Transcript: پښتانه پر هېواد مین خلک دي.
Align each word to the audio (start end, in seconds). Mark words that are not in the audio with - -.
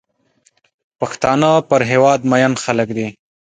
پښتانه 0.99 1.49
پر 1.69 1.81
هېواد 1.91 2.19
مین 2.31 2.53
خلک 2.63 2.89
دي. 2.97 3.07